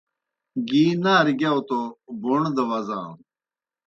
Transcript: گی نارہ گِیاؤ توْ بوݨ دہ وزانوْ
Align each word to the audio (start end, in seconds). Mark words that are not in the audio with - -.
گی 0.67 0.83
نارہ 1.03 1.33
گِیاؤ 1.39 1.59
توْ 1.67 1.79
بوݨ 2.21 2.41
دہ 2.55 2.63
وزانوْ 2.69 3.13